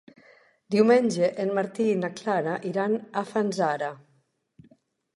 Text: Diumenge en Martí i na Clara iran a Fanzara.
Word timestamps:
Diumenge 0.75 1.29
en 1.43 1.53
Martí 1.59 1.87
i 1.91 1.99
na 2.05 2.11
Clara 2.23 2.57
iran 2.73 2.99
a 3.23 3.27
Fanzara. 3.33 3.95